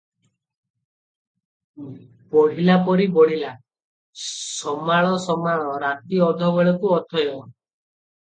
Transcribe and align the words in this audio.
ବଢ଼ିଲାପରି 2.35 3.05
ବଢିଲା- 3.17 3.53
ସମାଳ, 4.23 5.11
ସମାଳ- 5.27 5.77
ରାତି 5.85 6.23
ଅଧ 6.31 6.49
ବେଳକୁ 6.57 6.95
ଅଥୟ। 6.97 7.25